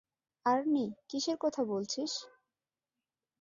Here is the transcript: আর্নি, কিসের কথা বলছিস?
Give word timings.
আর্নি, 0.45 0.85
কিসের 1.09 1.37
কথা 1.37 1.61
বলছিস? 1.63 2.11